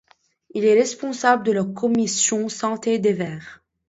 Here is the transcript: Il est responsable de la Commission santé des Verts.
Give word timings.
Il 0.55 0.65
est 0.65 0.73
responsable 0.73 1.45
de 1.45 1.51
la 1.51 1.63
Commission 1.63 2.49
santé 2.49 2.97
des 2.97 3.13
Verts. 3.13 3.61